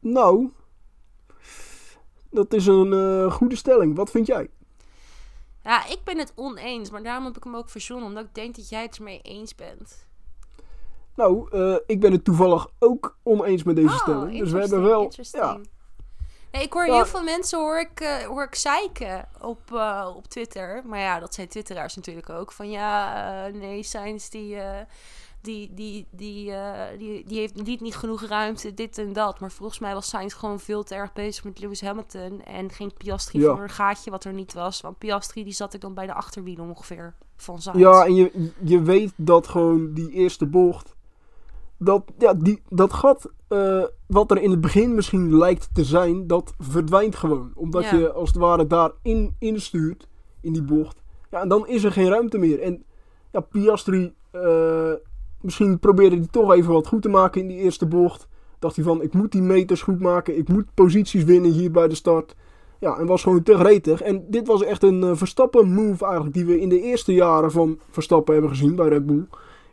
[0.00, 0.52] nou,
[2.30, 3.96] dat is een eh, goede stelling.
[3.96, 4.50] Wat vind jij?
[5.62, 8.06] Ja, ik ben het oneens, maar daarom heb ik hem ook verzonnen.
[8.06, 10.06] Omdat ik denk dat jij het ermee eens bent.
[11.14, 14.38] Nou, eh, ik ben het toevallig ook oneens met deze Oh, stelling.
[14.38, 15.12] Dus we hebben wel.
[15.32, 15.60] Ja.
[16.52, 20.26] Nee, ik hoor heel veel mensen hoor ik, eh, hoor ik zeiken op, eh, op
[20.26, 20.82] Twitter.
[20.84, 22.52] Maar ja, dat zijn twitteraars natuurlijk ook.
[22.52, 24.56] Van ja, eh, nee, Sainz die,
[25.42, 26.52] die, die, die,
[26.98, 29.40] die, die heeft niet, niet genoeg ruimte, dit en dat.
[29.40, 32.42] Maar volgens mij was Sainz gewoon veel te erg bezig met Lewis Hamilton.
[32.44, 33.54] En ging Piastri Ja.
[33.54, 34.80] voor een gaatje wat er niet was.
[34.80, 37.78] Want Piastri die zat ik dan bij de achterwielen ongeveer van Sainz.
[37.78, 40.96] ja, en je, je weet dat gewoon die eerste bocht.
[41.78, 46.26] Dat, ja, die, dat gat eh, wat er in het begin misschien lijkt te zijn,
[46.26, 47.50] dat verdwijnt gewoon.
[47.54, 47.96] Omdat Ja.
[47.96, 50.08] je als het ware daarin instuurt,
[50.40, 51.02] in die bocht.
[51.30, 52.60] Ja, en dan is er geen ruimte meer.
[52.60, 52.84] En
[53.32, 54.92] ja, Piastri, eh,
[55.40, 58.28] misschien probeerde hij toch even wat goed te maken in die eerste bocht.
[58.58, 60.38] Dacht hij van, ik moet die meters goed maken.
[60.38, 62.34] Ik moet posities winnen hier bij de start.
[62.80, 64.00] Ja, en was gewoon te gretig.
[64.02, 67.50] En dit was echt een eh, Verstappen move eigenlijk die we in de eerste jaren
[67.50, 69.26] van Verstappen hebben gezien bij Red Bull.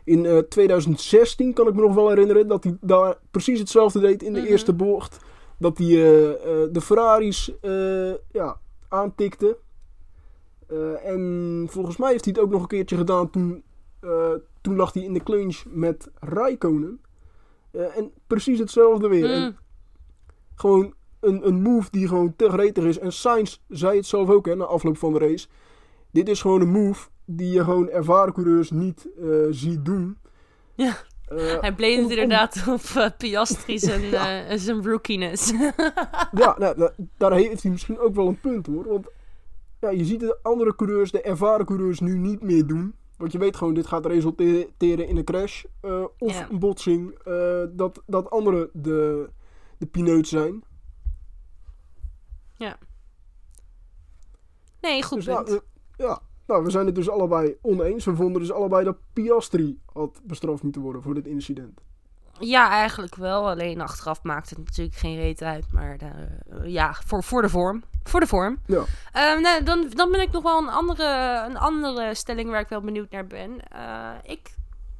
[0.06, 4.22] In eh, 2016 kan ik me nog wel herinneren dat hij daar precies hetzelfde deed
[4.22, 4.48] in de Mhm.
[4.48, 5.24] eerste bocht.
[5.58, 9.58] Dat hij eh, eh, de Ferraris eh, ja, aantikte.
[10.68, 13.62] Eh, en volgens mij heeft hij het ook nog een keertje gedaan toen,
[14.00, 17.00] eh, toen lag hij in de clinch met Raikkonen.
[17.70, 19.30] Eh, en precies hetzelfde weer.
[19.30, 19.56] En Mm.
[20.54, 22.98] gewoon een, een move die gewoon te gretig is.
[22.98, 25.48] En Sainz zei het zelf ook hè, na afloop van de race.
[26.10, 30.18] Dit is gewoon een move die je gewoon ervaren coureurs niet eh, ziet doen.
[30.74, 30.96] Ja.
[31.26, 34.56] Eh, Hij bleef om- inderdaad op eh, Piastri zijn, Ja.
[34.56, 35.50] zijn rookiness.
[36.42, 38.88] ja, nou, da- daar heeft hij misschien ook wel een punt hoor.
[38.88, 39.06] Want
[39.80, 42.94] ja, je ziet de andere coureurs, de ervaren coureurs, nu niet meer doen.
[43.16, 45.64] Want je weet gewoon, dit gaat resulteren in een crash.
[46.18, 46.50] of Ja.
[46.50, 47.18] een botsing.
[47.72, 49.28] dat, dat anderen de,
[49.78, 50.64] de pineut zijn.
[54.80, 55.60] Nee, goed Dus ja, punt.
[55.96, 58.04] ja, nou, we zijn het dus allebei oneens.
[58.04, 61.80] We vonden dus allebei dat Piastri had bestraft moeten worden voor dit incident.
[62.38, 63.48] Ja, eigenlijk wel.
[63.48, 65.72] Alleen achteraf maakt het natuurlijk geen reet uit.
[65.72, 67.82] Maar eh, ja, voor, voor de vorm.
[68.02, 68.58] Voor de vorm.
[68.66, 68.84] Ja.
[69.12, 72.68] Ehm, nou, dan, dan ben ik nog wel een andere, een andere stelling waar ik
[72.68, 73.68] wel benieuwd naar ben.
[73.68, 74.54] Eh, ik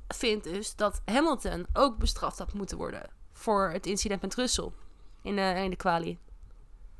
[0.09, 4.71] vind dus dat Hamilton ook bestraft had moeten worden voor het incident met Russell
[5.23, 6.19] in de, in de kwalie.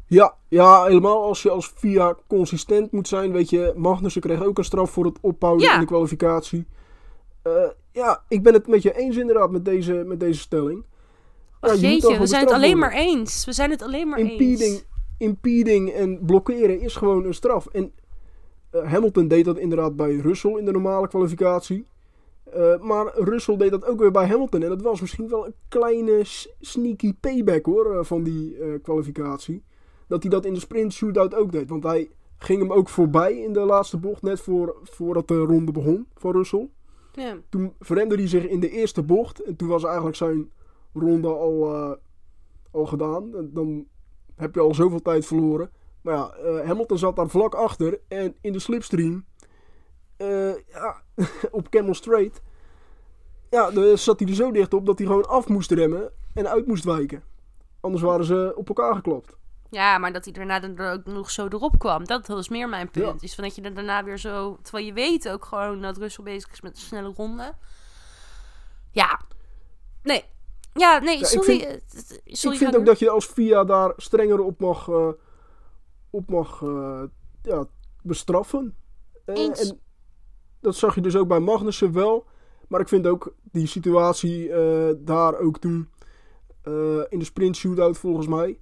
[0.09, 3.33] Ja, ja, helemaal als je als VIA consistent moet zijn.
[3.33, 5.75] Weet je, Magnussen kreeg ook een straf voor het ophouden Ja.
[5.75, 6.67] in de kwalificatie.
[7.43, 7.53] Eh,
[7.93, 10.85] ja, ik ben het met je eens inderdaad met deze, met deze stelling.
[11.61, 12.91] Och, jeetje, we zijn het alleen worden.
[12.91, 13.45] maar eens.
[13.45, 14.85] We zijn het alleen maar Impeding, eens.
[15.19, 17.67] impeding en blokkeren is gewoon een straf.
[17.67, 17.93] En
[18.71, 21.87] eh, Hamilton deed dat inderdaad bij Russell in de normale kwalificatie.
[22.53, 24.63] Eh, maar Russell deed dat ook weer bij Hamilton.
[24.63, 26.21] En dat was misschien wel een kleine
[26.61, 29.65] sneaky payback hoor, van die kwalificatie.
[30.07, 31.69] Dat hij dat in de sprint shootout ook deed.
[31.69, 35.73] Want hij ging hem ook voorbij in de laatste bocht, net voor, voordat de ronde
[35.73, 36.69] begon van Russell.
[37.13, 37.37] Ja.
[37.49, 39.43] Toen verremde hij zich in de eerste bocht.
[39.43, 40.51] En toen was eigenlijk zijn
[40.93, 41.93] ronde al, eh,
[42.71, 43.37] al gedaan.
[43.37, 43.87] En Dan
[44.35, 45.71] heb je al zoveel tijd verloren.
[46.03, 48.01] Maar ja, eh, Hamilton zat daar vlak achter.
[48.09, 49.25] En in de slipstream,
[50.17, 51.03] eh, ja,
[51.51, 52.43] op Camel Straight,
[53.51, 56.67] ja, zat hij er zo dicht op dat hij gewoon af moest remmen en uit
[56.67, 57.23] moest wijken.
[57.81, 59.37] Anders waren ze op elkaar geklopt.
[59.71, 62.05] Ja, maar dat hij daarna dan er ook nog zo erop kwam.
[62.05, 63.07] Dat was meer mijn punt.
[63.21, 63.27] Ja.
[63.27, 64.59] Is van dat je er daarna weer zo...
[64.63, 67.53] Terwijl je weet ook gewoon dat Russell bezig is met een snelle ronde.
[68.91, 69.21] Ja.
[70.03, 70.25] Nee.
[70.73, 71.59] Ja, nee, Ja, ik sorry.
[71.61, 75.09] vind- sorry ik vind ook dat je als VIA daar strenger op mag, eh,
[76.11, 77.03] op mag eh,
[77.43, 77.65] ja,
[78.03, 78.77] bestraffen.
[79.25, 79.69] Eh, Eens.
[79.71, 79.81] en
[80.61, 82.27] dat zag je dus ook bij Magnussen wel.
[82.69, 84.49] Maar ik vind ook die situatie
[85.05, 85.91] daar ook toen
[87.09, 88.59] in de sprint shootout volgens mij.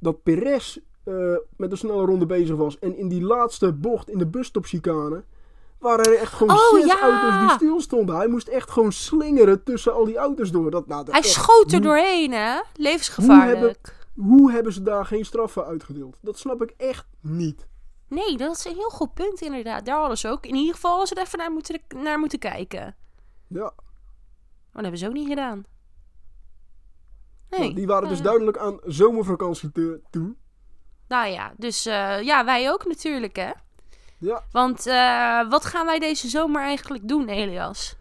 [0.00, 1.14] Dat Perez eh,
[1.56, 2.78] met een snelle ronde bezig was.
[2.78, 5.24] En in die laatste bocht in de busstopchicane
[5.78, 7.00] waren er echt gewoon Oh, zes ja!
[7.00, 8.16] auto's die stilstonden.
[8.16, 10.70] Hij moest echt gewoon slingeren tussen al die auto's door.
[10.70, 12.60] Dat, nou, dat Hij echt- schoot er hoe- doorheen, hè?
[12.74, 14.06] Levensgevaarlijk.
[14.14, 16.16] Hoe hebben ze daar geen straffen uitgedeeld?
[16.20, 17.66] Dat snap ik echt niet.
[18.08, 19.86] Nee, dat is een heel goed punt inderdaad.
[19.86, 22.96] Daar hadden ze ook in ieder geval eens er even naar moeten, naar moeten kijken.
[23.48, 23.72] Ja, Maar
[24.72, 25.64] dat hebben ze ook niet gedaan.
[27.50, 27.60] Nee.
[27.60, 30.34] nou, die waren dus Eh, duidelijk aan zomervakantie te, toe.
[31.08, 33.50] Nou ja, dus eh, ja, wij ook natuurlijk, hè?
[34.18, 34.44] Ja.
[34.52, 37.96] Want eh, wat gaan wij deze zomer eigenlijk doen, Elias?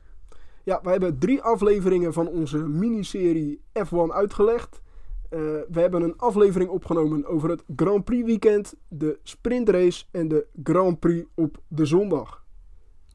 [0.64, 4.82] Ja, wij hebben drie afleveringen van onze miniserie F1 uitgelegd.
[5.30, 11.00] We hebben een aflevering opgenomen over het Grand Prix weekend, de sprintrace en de Grand
[11.00, 12.46] Prix op de zondag.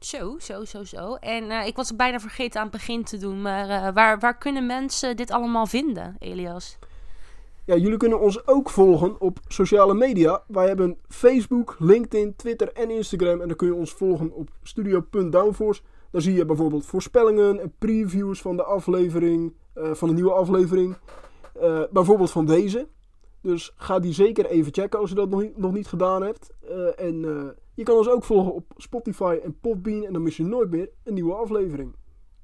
[0.03, 1.15] Zo, zo, zo, zo.
[1.15, 4.37] En eh, ik was bijna vergeten aan het begin te doen, maar eh, waar, waar
[4.37, 6.77] kunnen mensen dit allemaal vinden, Elias?
[7.65, 10.43] Ja, jullie kunnen ons ook volgen op sociale media.
[10.47, 13.41] Wij hebben Facebook, LinkedIn, Twitter en Instagram.
[13.41, 15.81] En dan kun je ons volgen op studio.downforce.
[16.11, 20.97] Daar zie je bijvoorbeeld voorspellingen en previews van de aflevering, eh, van de nieuwe aflevering.
[21.91, 22.87] Bijvoorbeeld van deze.
[23.41, 26.49] Dus ga die zeker even checken als je dat nog niet, nog niet gedaan hebt.
[26.95, 27.25] En
[27.73, 30.03] je kan ons ook volgen op Spotify en Podbean.
[30.05, 31.95] En dan mis je nooit meer een nieuwe aflevering.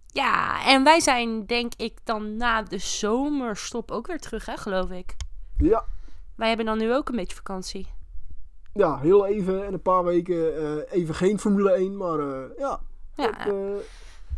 [0.07, 4.89] Ja, en wij zijn denk ik dan na de zomerstop ook weer terug, hè, geloof
[4.91, 5.15] ik.
[5.57, 5.85] Ja,
[6.35, 7.87] Wij hebben dan nu ook een beetje vakantie.
[8.73, 11.97] ja heel even en een paar weken eh, even geen Formule 1.
[11.97, 12.79] Maar eh, ja,
[13.15, 13.53] Ja, eh,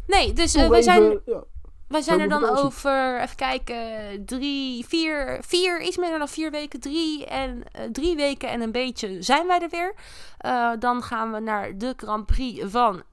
[0.08, 1.43] nee, dus wij zijn, ja.
[1.91, 6.80] Wij zijn er dan over, even kijken, drie, vier, vier, iets minder dan vier weken,
[6.80, 9.93] drie en eh, drie weken en een beetje zijn wij er weer.
[10.38, 13.04] Eh, dan gaan we naar de Grand Prix van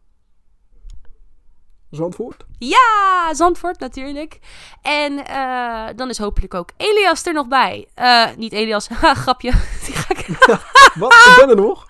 [1.90, 2.44] Zandvoort.
[2.58, 4.38] Ja, Zandvoort natuurlijk.
[4.82, 7.88] En eh, dan is hopelijk ook Elias er nog bij.
[8.36, 9.50] Niet Elias, ha, grapje.
[9.84, 10.26] Die, ga ik,
[11.00, 11.12] Wat?
[11.12, 11.86] Ik ben er nog.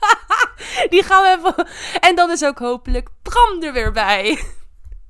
[0.90, 1.68] die gaan we even.
[2.01, 4.57] En dan is ook hopelijk Bram er weer bij.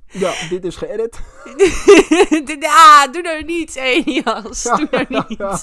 [0.24, 1.20] Ja, dit is geëdit.
[2.68, 4.62] ah, doe nou niet, Elias.
[4.62, 5.38] Doe nou niet.
[5.38, 5.60] Ja,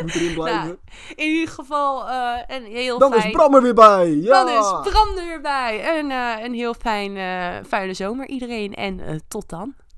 [0.00, 0.62] moet erin blijven.
[0.62, 0.76] Nou,
[1.16, 3.24] in ieder geval eh, een heel Dan fijn...
[3.24, 4.10] is Bram er weer bij.
[4.10, 4.44] Ja.
[4.44, 5.80] Dan is Bram er weer bij.
[5.80, 8.74] En eh, een heel fijn, eh, fijne zomer iedereen.
[8.74, 9.74] En tot dan.